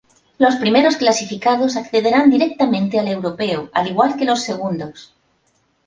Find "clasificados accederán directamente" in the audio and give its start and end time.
0.97-2.97